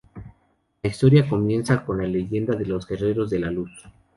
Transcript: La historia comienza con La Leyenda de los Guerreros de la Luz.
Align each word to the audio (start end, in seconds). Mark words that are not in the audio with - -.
La 0.81 0.89
historia 0.89 1.29
comienza 1.29 1.85
con 1.85 1.99
La 1.99 2.05
Leyenda 2.07 2.55
de 2.55 2.65
los 2.65 2.87
Guerreros 2.87 3.29
de 3.29 3.37
la 3.37 3.51
Luz. 3.51 3.69